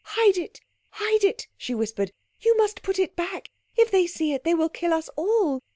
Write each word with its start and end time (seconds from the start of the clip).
"Hide 0.17 0.35
it, 0.35 0.59
hide 0.89 1.23
it," 1.23 1.47
she 1.55 1.75
whispered. 1.75 2.11
"You 2.39 2.57
must 2.57 2.81
put 2.81 2.97
it 2.97 3.15
back. 3.15 3.51
If 3.77 3.91
they 3.91 4.07
see 4.07 4.33
it 4.33 4.43
they 4.43 4.55
will 4.55 4.67
kill 4.67 4.93
us 4.93 5.09
all. 5.09 5.61